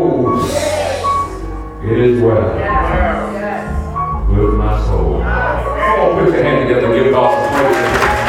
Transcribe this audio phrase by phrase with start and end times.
[0.00, 0.50] goes,
[1.84, 2.54] it is well.
[4.28, 5.20] With my soul.
[5.20, 6.92] Come on, put your hand together.
[6.92, 8.23] And give God some praise.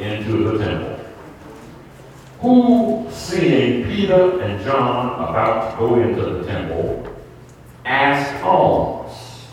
[0.00, 0.96] Into the temple.
[2.40, 7.06] Who, seeing Peter and John about to go into the temple,
[7.84, 9.46] asked alms.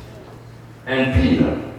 [0.85, 1.71] And Peter,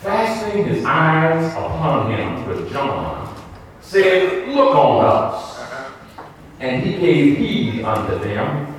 [0.00, 3.36] fastening his eyes upon him with John,
[3.80, 5.60] said, Look on us.
[6.60, 8.74] And he gave heed unto them,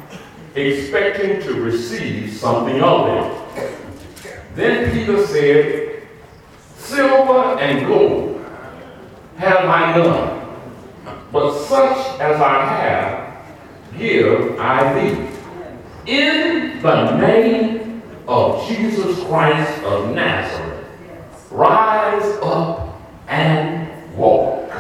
[0.56, 3.70] expecting to receive something of them.
[4.56, 6.04] Then Peter said,
[6.76, 8.29] Silver and gold
[9.40, 15.30] have I none, but such as I have, give I thee.
[16.06, 20.86] In the name of Jesus Christ of Nazareth,
[21.52, 24.74] rise up and walk.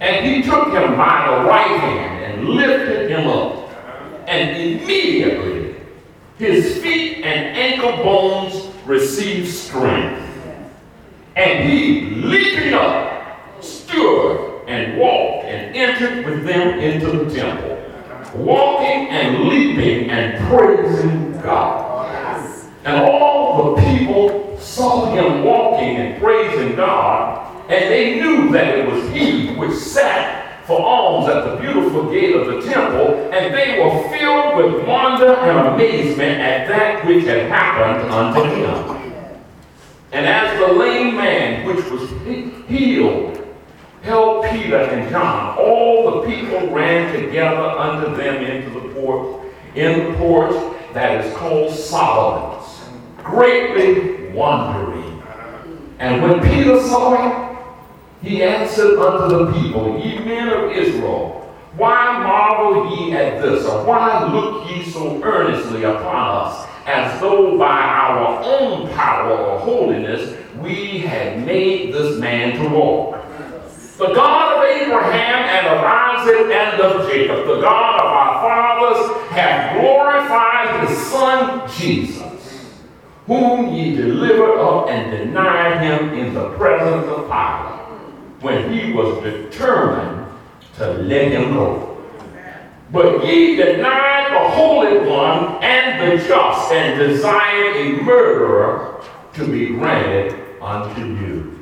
[0.00, 3.70] And he took him by the right hand and lifted him up.
[4.26, 5.76] And immediately
[6.36, 10.20] his feet and ankle bones received strength.
[11.36, 13.11] And he, leaping up,
[13.92, 17.78] stood and walked and entered with them into the temple,
[18.34, 21.90] walking and leaping and praising God.
[22.84, 28.90] And all the people saw him walking and praising God, and they knew that it
[28.90, 33.78] was he which sat for alms at the beautiful gate of the temple, and they
[33.78, 39.14] were filled with wonder and amazement at that which had happened unto him.
[40.12, 42.10] And as the lame man which was
[42.68, 43.41] healed
[44.02, 49.44] held Peter and John, all the people ran together unto them into the porch,
[49.74, 52.80] in the porch that is called Solomon's,
[53.18, 55.22] greatly wondering.
[55.98, 57.52] And when Peter saw it,
[58.22, 61.38] he answered unto the people, Ye men of Israel,
[61.76, 67.56] why marvel ye at this, or why look ye so earnestly upon us, as though
[67.56, 73.21] by our own power or holiness we had made this man to walk?
[73.98, 79.30] The God of Abraham and of Isaac and of Jacob, the God of our fathers,
[79.30, 82.72] hath glorified his Son Jesus,
[83.26, 87.80] whom ye delivered up and denied him in the presence of Pilate,
[88.40, 90.26] when he was determined
[90.78, 92.02] to let him go.
[92.90, 99.66] But ye denied the Holy One and the just, and desired a murderer to be
[99.66, 101.60] granted unto you,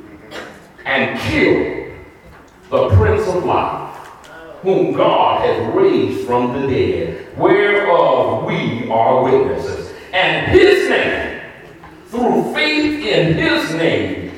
[0.85, 1.80] and killed
[2.71, 3.95] the Prince of Life,
[4.61, 9.93] whom God has raised from the dead, whereof we are witnesses.
[10.13, 11.41] And his name,
[12.07, 14.29] through faith in his name,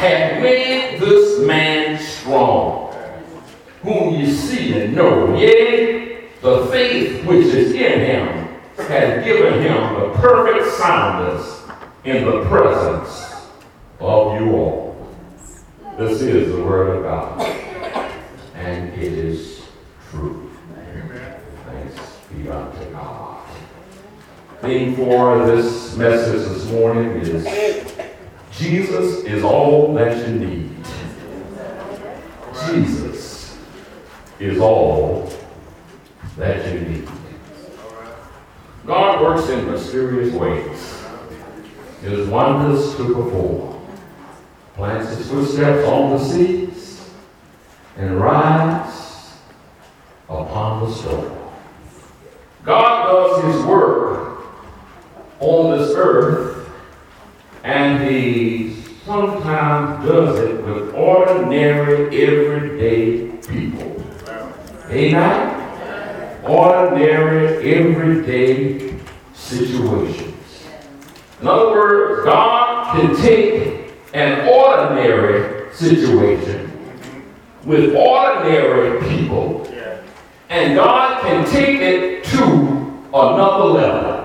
[0.00, 2.94] hath made this man strong,
[3.82, 5.34] whom ye see and know.
[5.36, 8.48] Yea, the faith which is in him
[8.88, 11.62] has given him the perfect soundness
[12.04, 13.46] in the presence
[14.00, 14.90] of you all.
[15.98, 17.40] This is the word of God,
[18.54, 19.62] and it is
[20.10, 20.50] true.
[21.66, 23.46] Thanks be unto God.
[24.60, 27.44] Theme for this message this morning is
[28.52, 30.76] Jesus is all that you need.
[32.66, 33.56] Jesus
[34.38, 35.32] is all
[36.36, 37.08] that you need.
[38.84, 41.06] God works in mysterious ways.
[42.02, 43.80] His wonders to perform.
[44.74, 47.10] plants his footsteps on the seas,
[47.96, 49.32] and rides
[50.28, 51.34] upon the storm.
[52.62, 54.19] God does his work
[55.40, 56.70] on this earth,
[57.64, 64.04] and he sometimes does it with ordinary, everyday people.
[64.90, 66.44] Amen?
[66.44, 68.98] Ordinary, everyday
[69.32, 70.66] situations.
[71.40, 76.70] In other words, God can take an ordinary situation
[77.64, 79.66] with ordinary people,
[80.50, 84.19] and God can take it to another level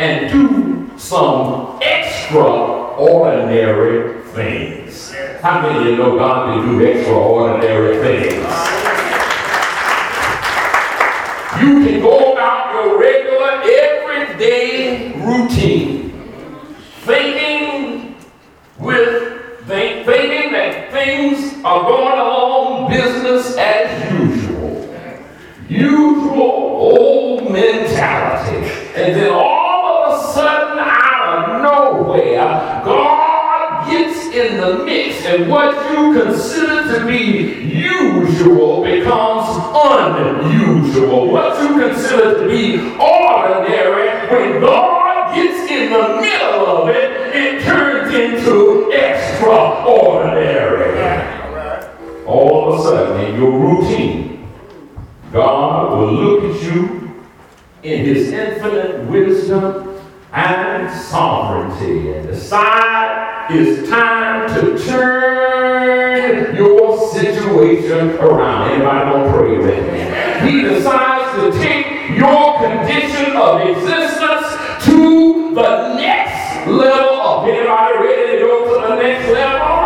[0.00, 5.12] and do some extraordinary things.
[5.42, 8.46] How many of you know God can do extraordinary things?
[11.60, 16.14] You can go about your regular, everyday routine,
[17.02, 18.16] thinking
[18.78, 24.96] with think, thinking that things are going along business as usual,
[25.68, 28.66] usual old mentality,
[28.96, 29.59] and then all
[30.34, 37.64] sudden, out of nowhere, God gets in the mix, and what you consider to be
[37.66, 41.30] usual becomes unusual.
[41.30, 47.62] What you consider to be ordinary, when God gets in the middle of it, it
[47.64, 50.90] turns into extraordinary.
[52.26, 54.48] All of a sudden, in your routine,
[55.32, 57.24] God will look at you
[57.82, 59.89] in His infinite wisdom
[60.32, 68.70] and sovereignty and decide it's time to turn your situation around.
[68.70, 70.50] Anybody gonna pray me?
[70.50, 78.32] He decides to take your condition of existence to the next level of anybody ready
[78.32, 79.79] to go to the next level?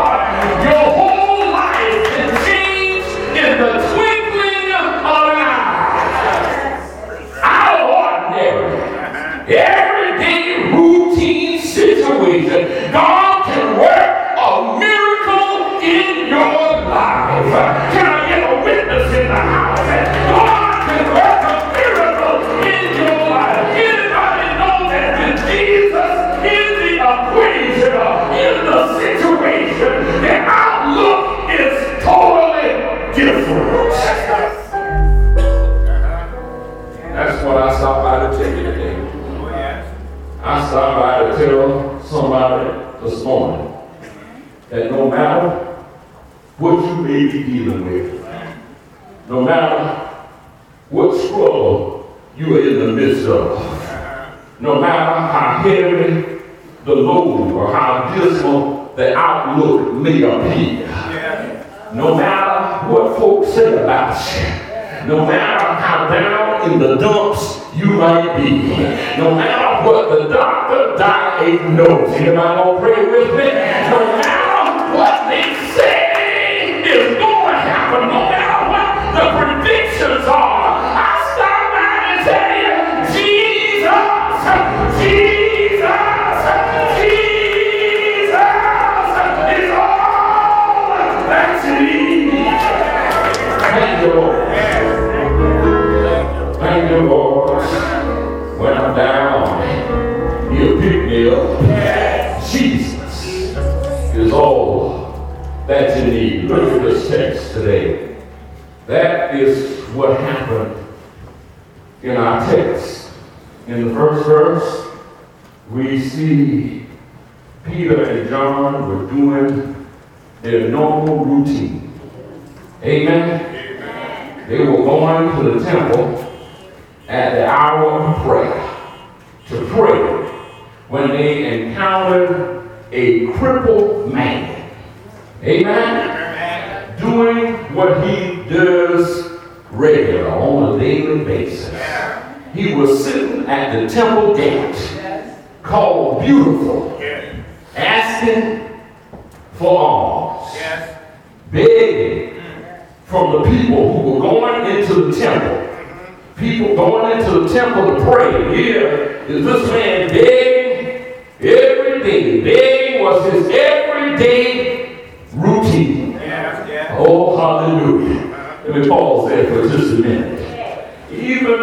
[168.75, 171.13] Let me pause there for just a minute.
[171.13, 171.61] Even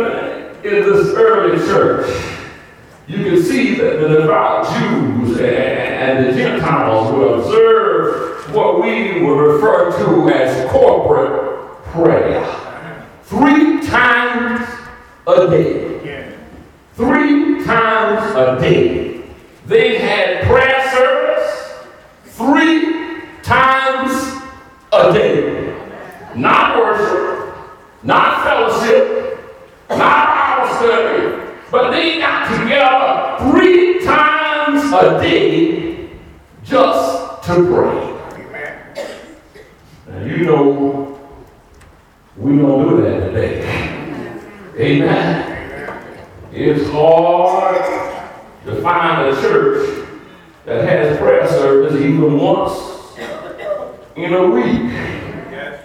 [0.64, 2.08] in this early church,
[3.06, 9.26] you can see that the devout Jews and, and the Gentiles would observe what we
[9.26, 12.46] would refer to as corporate prayer.
[13.24, 14.66] Three times
[15.28, 16.38] a day.
[16.94, 19.24] Three times a day.
[19.66, 21.74] They had prayer service
[22.24, 24.42] three times
[24.94, 25.62] a day.
[26.36, 27.58] Not worship,
[28.04, 29.38] not fellowship,
[29.90, 36.10] not Bible study, but they got together three times a day
[36.64, 37.98] just to pray.
[40.08, 41.20] And you know,
[42.38, 43.56] we don't do that today.
[44.78, 45.52] Amen.
[46.54, 47.84] It's hard
[48.66, 50.08] to find a church
[50.66, 53.18] that has prayer service even once
[54.16, 54.92] in a week.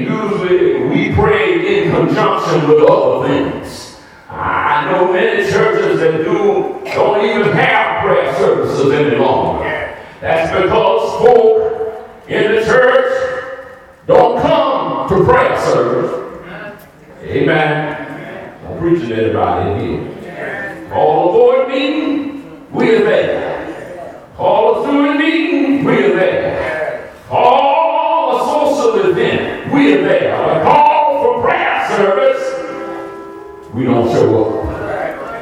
[0.00, 3.65] usually we pray in conjunction with other things.
[4.86, 9.64] I know many churches that do don't even have prayer services any longer.
[10.20, 13.56] That's because folk in the church
[14.06, 16.86] don't come to prayer service.
[17.20, 18.62] Amen.
[18.64, 20.88] I'm preaching to everybody here.
[20.94, 24.24] All the board meeting, we're there.
[24.38, 27.12] All the student meeting, we're there.
[27.28, 30.62] All the social event, we're there.
[30.62, 34.55] Call for prayer service, we don't show up.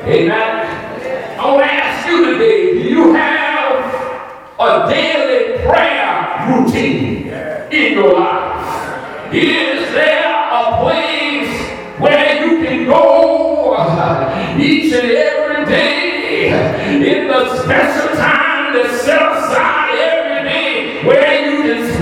[0.06, 1.38] Amen.
[1.40, 7.28] I want to ask you today, do you have a daily prayer routine
[7.72, 9.32] in your life?
[9.32, 13.76] Is there a place where you can go
[14.60, 16.48] each and every day
[16.96, 21.94] in the special time that's set aside every day where you can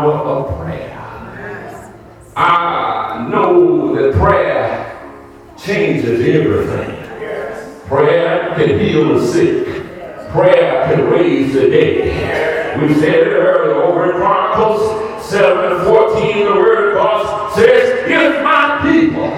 [0.00, 0.96] power of prayer.
[2.36, 4.96] I know that prayer
[5.58, 6.96] changes everything.
[7.86, 9.66] Prayer can heal the sick.
[10.30, 12.80] Prayer can raise the dead.
[12.80, 18.08] We said it earlier over in Chronicles 7 and 14, the word of God says,
[18.08, 19.28] If my people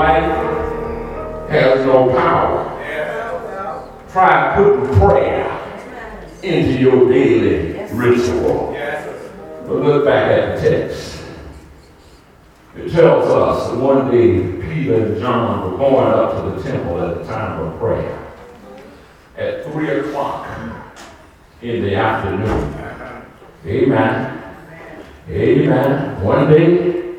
[0.00, 2.64] life has no power,
[4.10, 5.46] try putting prayer
[6.42, 8.74] into your daily ritual.
[9.66, 11.22] But look back at the text.
[12.76, 16.98] It tells us that one day Peter and John were going up to the temple
[17.02, 18.16] at the time of prayer
[19.36, 20.48] at 3 o'clock
[21.60, 22.74] in the afternoon.
[23.66, 24.42] Amen.
[25.28, 26.24] Amen.
[26.24, 27.16] One day,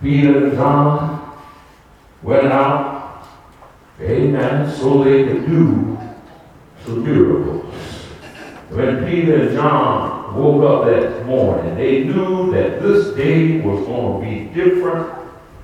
[0.00, 1.11] Peter and John
[2.22, 3.26] went out,
[4.00, 5.98] amen, so they could do
[6.84, 7.74] some miracles.
[8.70, 14.22] When Peter and John woke up that morning, they knew that this day was going
[14.22, 15.12] to be different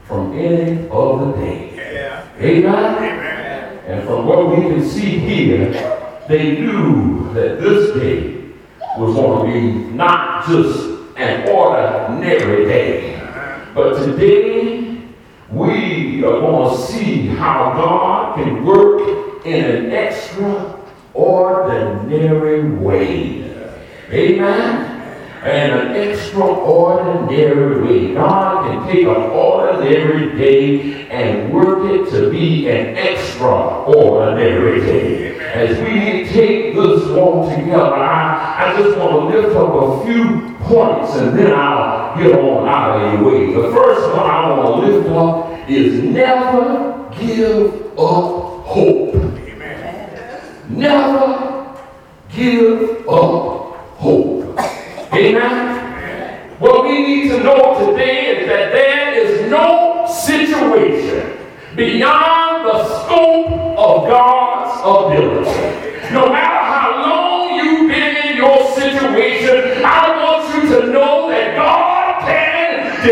[0.05, 1.71] from any other day.
[2.41, 2.97] Amen.
[2.97, 3.79] Amen?
[3.87, 5.73] And from what we can see here,
[6.29, 8.51] they knew that this day
[8.99, 13.19] was going to be not just an ordinary day,
[13.75, 14.98] but today
[16.19, 23.45] we are going to see how God can work in an extraordinary way.
[24.11, 24.97] Amen.
[25.45, 28.15] And an extraordinary way.
[28.15, 35.39] God can take an ordinary day and work it to be an extraordinary day.
[35.39, 40.57] As we take this all together, I, I just want to lift up a few
[40.65, 43.53] points and then I'll get on out of your way.
[43.53, 49.15] The first one I want to lift up is never give up hope.
[50.69, 51.77] Never
[52.31, 54.59] give up hope.
[55.13, 56.59] Amen.
[56.59, 61.39] What we need to know today is that there is no situation
[61.77, 66.13] beyond the scope of God's ability.
[66.13, 66.58] No matter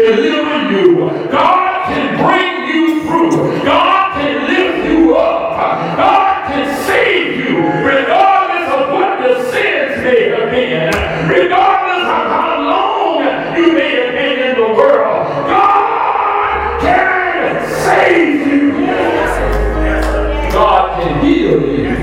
[0.00, 1.28] deliver you.
[1.30, 3.64] God can bring you through.
[3.64, 5.96] God can lift you up.
[5.96, 11.28] God can save you regardless of what the sins may have been.
[11.28, 15.26] Regardless of how long you may have been in the world.
[15.48, 18.72] God can save you.
[20.52, 21.96] God can heal you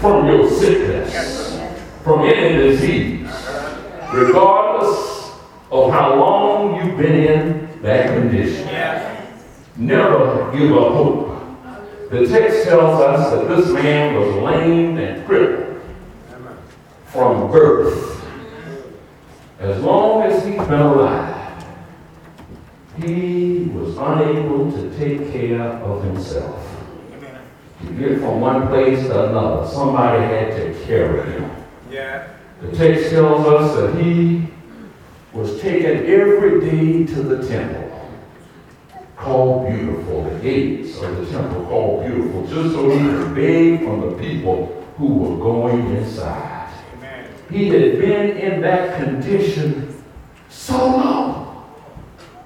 [0.00, 1.58] from your sickness,
[2.04, 3.28] from any disease,
[4.12, 5.17] regardless
[5.70, 8.66] of how long you've been in that condition.
[9.76, 11.28] Never give up hope.
[12.10, 15.80] The text tells us that this man was lame and crippled
[17.06, 18.24] from birth.
[19.60, 21.64] As long as he's been alive,
[22.96, 26.64] he was unable to take care of himself.
[27.84, 31.50] To get from one place to another, somebody had to carry him.
[31.90, 32.28] Yeah.
[32.60, 34.48] The text tells us that he
[35.38, 37.88] was taken every day to the temple
[39.16, 44.00] called Beautiful, the gates of the temple called Beautiful, just so he could beg from
[44.00, 46.72] the people who were going inside.
[46.96, 47.30] Amen.
[47.50, 50.02] He had been in that condition
[50.48, 51.72] so long,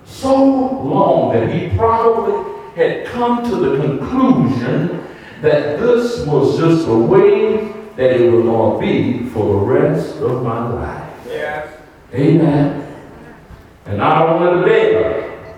[0.05, 5.07] so long that he probably had come to the conclusion
[5.41, 10.17] that this was just the way that it was going to be for the rest
[10.19, 11.13] of my life.
[11.27, 11.79] Yes.
[12.15, 12.82] Amen.
[13.87, 15.55] And not only the beggar,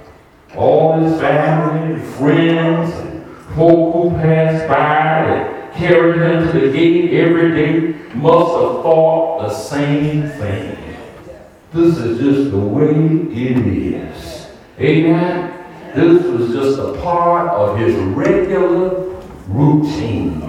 [0.57, 6.73] all his family, and friends, and folk who passed by and carried him to the
[6.73, 10.79] gate every day must have thought the same thing.
[11.73, 14.47] This is just the way it is.
[14.79, 15.51] Amen.
[15.95, 20.43] This was just a part of his regular routine.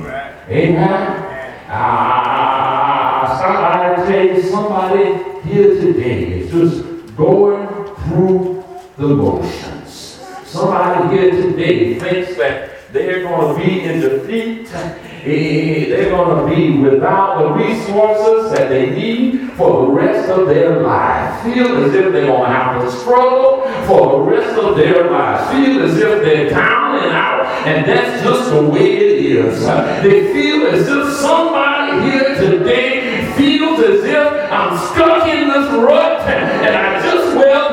[0.48, 1.22] Amen.
[1.68, 7.65] Ah, somebody tell somebody here today is just going
[8.08, 8.64] through
[8.98, 10.20] the motions.
[10.46, 14.74] Somebody here today thinks that they're going to be in defeat.
[14.74, 20.48] Eh, They're going to be without the resources that they need for the rest of
[20.48, 21.44] their lives.
[21.44, 25.52] Feel as if they're going to have to struggle for the rest of their lives.
[25.52, 29.60] Feel as if they're down and out, and that's just the way it is.
[30.04, 36.22] They feel as if somebody here today feels as if I'm stuck in this rut
[36.28, 37.15] and I just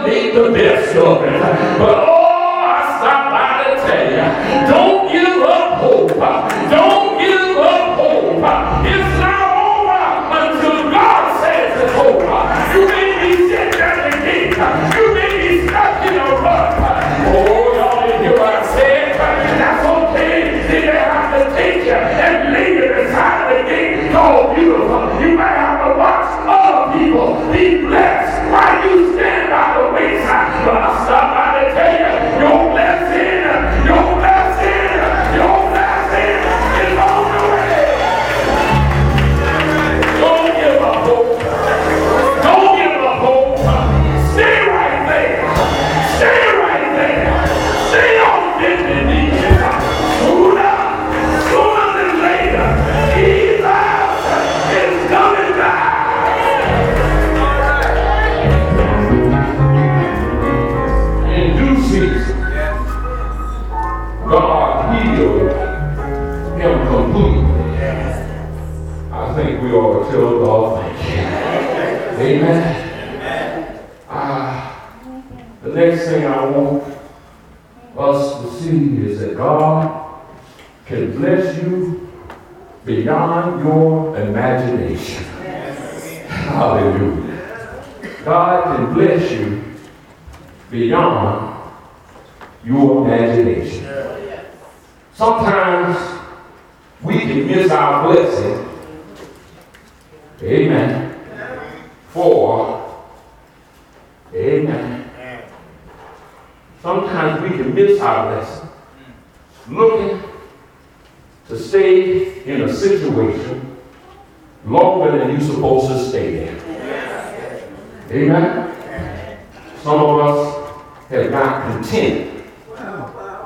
[0.03, 1.41] well make the best it.
[1.79, 2.27] But oh,
[2.65, 4.27] I stop by to tell you,
[4.71, 6.72] don't give up hope.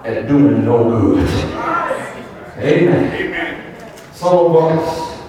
[0.07, 1.29] At doing no good.
[2.59, 3.13] Amen.
[3.13, 3.93] Amen.
[4.13, 5.21] Some of us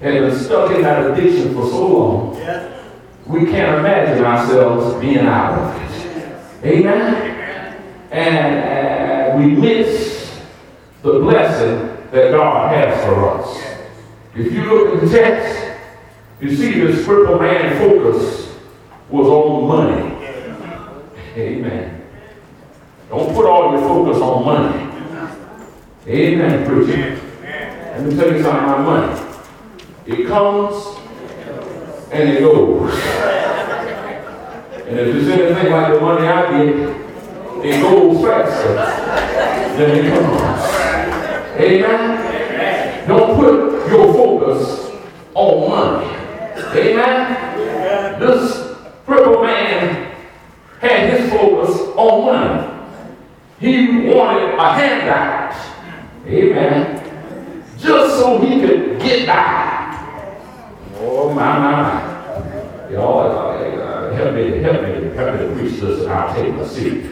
[0.00, 2.36] have been stuck in that addiction for so long,
[3.26, 6.66] we can't imagine ourselves being out of it.
[6.66, 7.82] Amen.
[8.10, 10.40] And uh, we miss
[11.02, 13.78] the blessing that God has for us.
[14.34, 15.80] If you look at the text,
[16.40, 18.54] you see this crippled man focus
[19.08, 20.12] was on money.
[21.36, 21.95] Amen.
[23.08, 24.92] Don't put all your focus on money.
[26.08, 27.20] Amen, preacher.
[27.42, 29.12] Let me tell you something about money.
[30.06, 30.98] It comes
[32.10, 32.92] and it goes.
[34.86, 36.76] And if it's anything like the money I get,
[37.64, 38.74] it goes faster
[39.76, 40.40] than it comes.
[41.60, 43.08] Amen.
[43.08, 44.90] Don't put your focus
[45.34, 46.06] on money.
[46.76, 48.20] Amen?
[48.20, 50.12] This crippled man
[50.80, 52.55] had his focus on money.
[53.58, 55.54] He wanted a handout.
[56.26, 57.02] Amen.
[57.78, 59.84] Just so he could get by.
[60.98, 62.90] Oh, my, my, my.
[62.90, 66.66] Y'all, uh, help me, help me, help me to preach this and I'll take my
[66.66, 67.04] seat.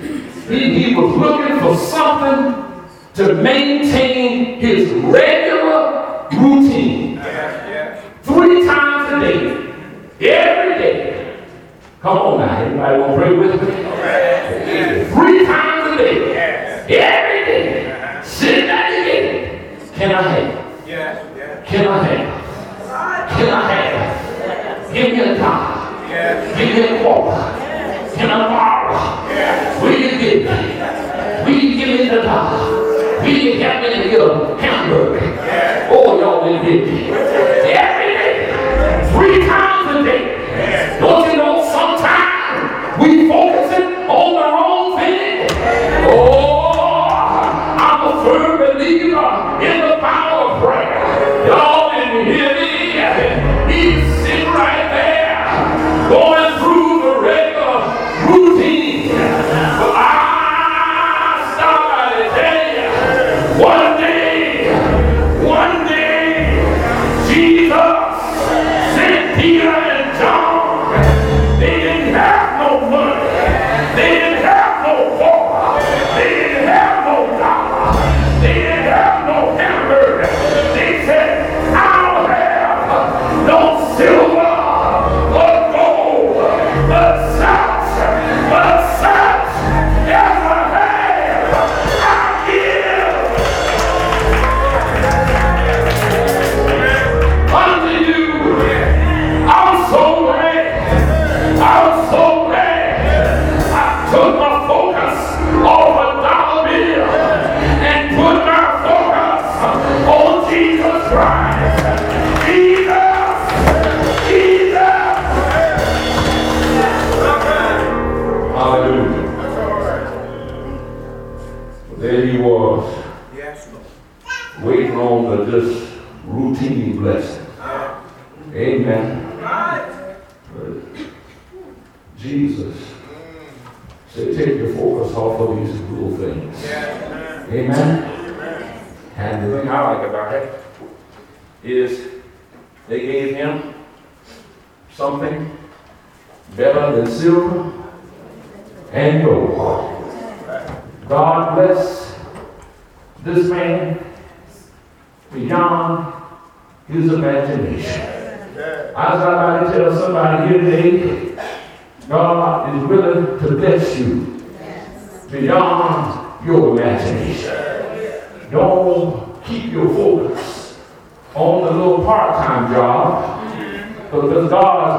[0.48, 2.64] He, he was looking for something
[3.14, 7.20] to maintain his regular routine.
[8.22, 9.46] Three times a day,
[10.20, 11.44] every day.
[12.02, 13.66] Come on now, anybody want to pray with me?
[15.14, 16.33] Three times a day,
[16.88, 17.23] every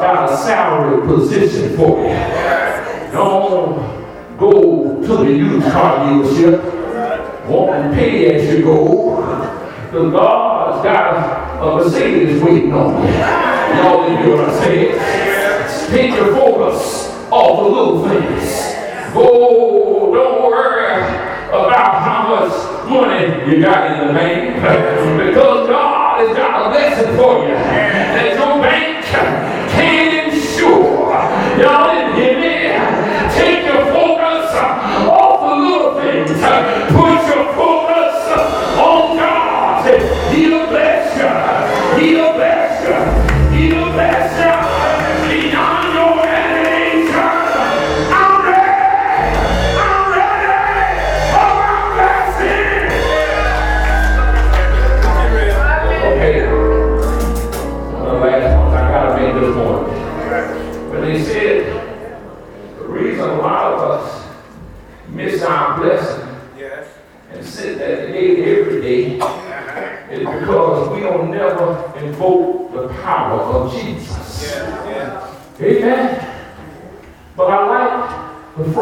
[0.06, 2.14] Got a salary position for you.
[3.12, 9.16] Don't go to the used car dealership, want to pay as you go,
[9.86, 13.14] because God's got a, Mercedes waiting on you.
[13.82, 15.90] Y'all didn't hear what I said?
[15.90, 18.46] Take your focus off the little things.
[19.12, 21.02] Go, don't worry
[21.50, 22.54] about how much
[22.88, 28.38] money you got in the bank, because God has got a lesson for you that
[28.38, 29.55] your bank
[31.58, 31.95] ensure.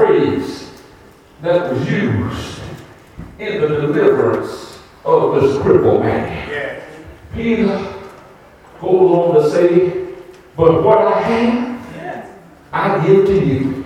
[0.05, 0.69] Phrase
[1.41, 2.61] that was used
[3.39, 6.81] in the deliverance of this crippled man.
[7.33, 7.77] Peter
[8.81, 10.13] goes on to say,
[10.55, 12.29] But what I have,
[12.71, 13.83] I give to you.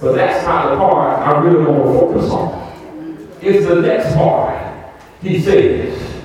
[0.00, 3.28] But that's not the part I really want to focus on.
[3.40, 4.92] It's the next part.
[5.22, 6.22] He says,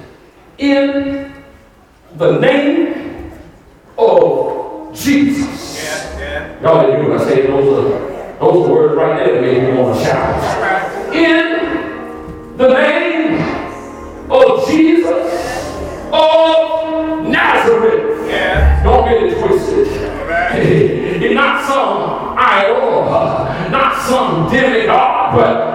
[0.57, 1.33] In
[2.15, 3.31] the name
[3.97, 5.59] of Jesus.
[6.61, 7.47] Y'all didn't hear what I said.
[7.47, 8.08] Those are,
[8.39, 11.13] those words right there made me want to shout.
[11.13, 15.75] In the name of Jesus
[16.11, 18.27] of Nazareth.
[18.29, 18.81] Yeah.
[18.83, 19.87] Don't get it twisted.
[20.27, 21.31] Right.
[21.33, 23.05] not some idol,
[23.71, 25.68] not some demigod, but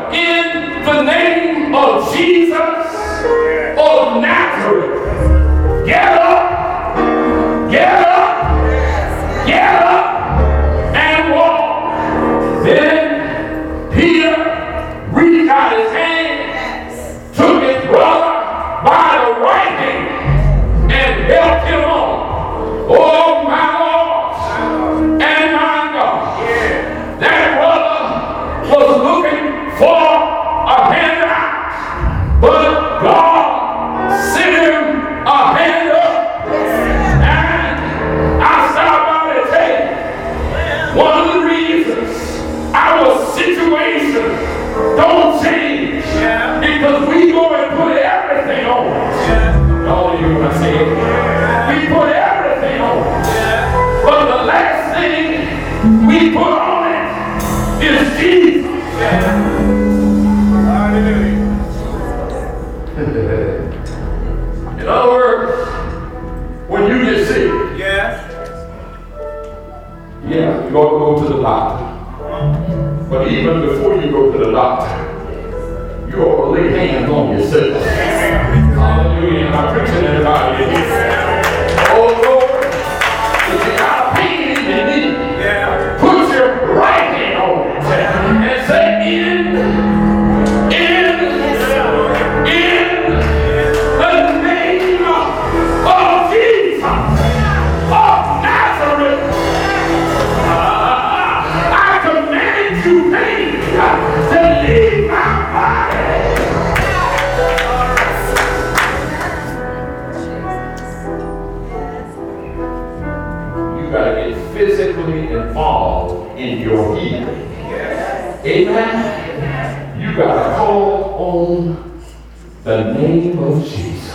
[122.85, 124.13] the name of Jesus.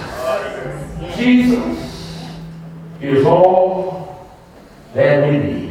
[1.17, 2.27] Jesus
[3.01, 4.29] is all
[4.93, 5.69] that we need.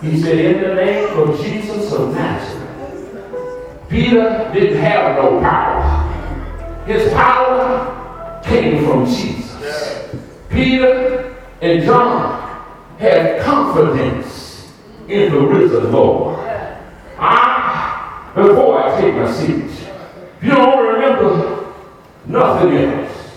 [0.00, 3.88] He said, in the name of Jesus of Nazareth.
[3.90, 6.84] Peter didn't have no power.
[6.86, 10.16] His power came from Jesus.
[10.48, 12.64] Peter and John
[12.98, 14.72] had confidence
[15.06, 16.38] in the risen Lord.
[17.18, 19.70] I, before I take my seat,
[20.40, 21.59] you don't remember
[22.26, 23.30] nothing else,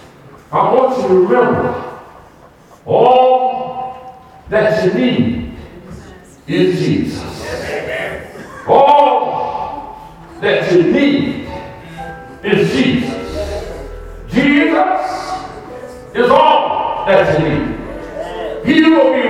[0.52, 2.00] I want you to remember
[2.86, 5.56] all that you need
[6.48, 7.24] is Jesus.
[8.68, 9.98] All
[10.42, 11.48] that you need
[12.44, 13.24] is Jesus.
[14.30, 15.02] Jesus
[16.14, 17.74] is all that you need.
[18.66, 19.23] He will be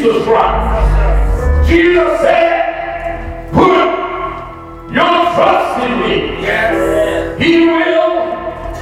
[0.00, 1.68] Jesus Christ.
[1.68, 3.68] Jesus said, put
[4.94, 6.40] your trust in me.
[6.40, 7.38] Yes.
[7.38, 8.32] He will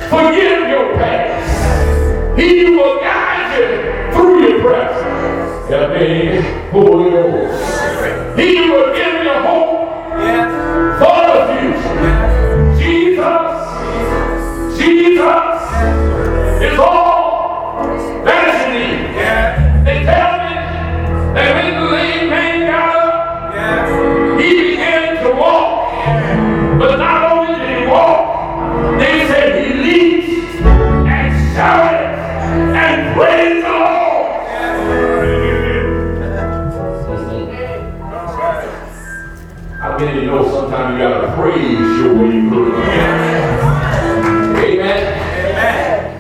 [0.09, 2.39] forgive your past.
[2.39, 5.69] He will guide you through your present.
[5.69, 6.41] Help me,
[6.71, 7.08] Holy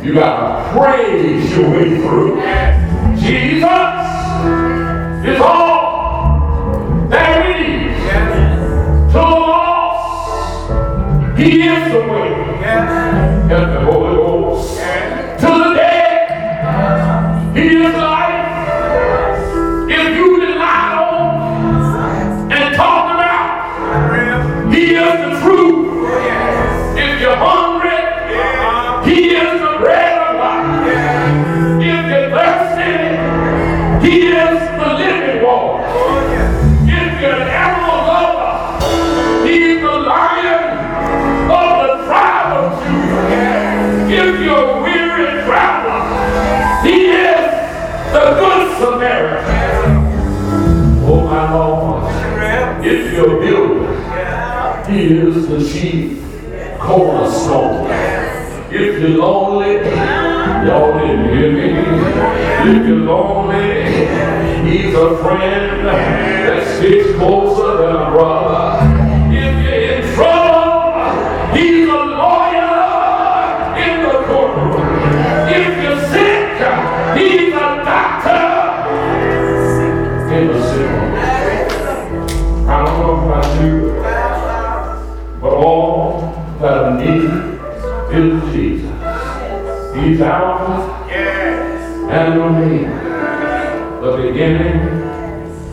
[0.08, 2.40] You gotta praise your way through.
[3.18, 3.62] Jesus
[5.22, 7.92] is all that we need.
[9.12, 9.24] To
[11.36, 12.30] he is the way.
[12.62, 13.52] Yes.
[13.52, 13.86] And
[54.88, 56.18] He is the chief
[56.80, 57.90] cornerstone.
[58.70, 59.74] If you're lonely,
[60.66, 61.68] y'all didn't hear me.
[62.70, 63.84] If you're lonely,
[64.70, 68.47] he's a friend that sticks closer than a brother.
[90.18, 92.10] yes.
[92.10, 92.90] and remain.
[94.02, 94.98] The beginning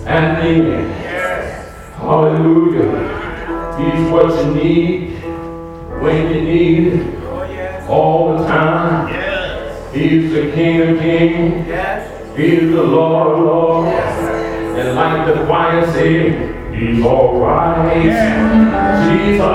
[0.05, 0.89] and the end.
[1.01, 1.95] Yes.
[1.95, 3.15] Hallelujah.
[3.77, 5.23] He's what you need
[6.01, 7.89] when you need it oh, yes.
[7.89, 9.07] all the time.
[9.07, 9.95] Yes.
[9.95, 11.67] He's the King of Kings.
[11.67, 12.37] Yes.
[12.37, 13.87] He's the Lord of Lords.
[13.91, 14.77] Yes.
[14.77, 18.03] And like the choir said, He's all right.
[19.07, 19.54] Jesus.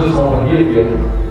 [0.00, 1.27] 是从我们业余